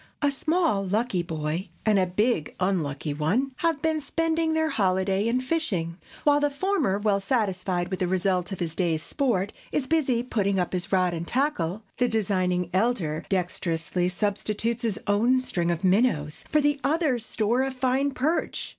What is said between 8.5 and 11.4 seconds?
of his day's sport, is busy putting up his rod and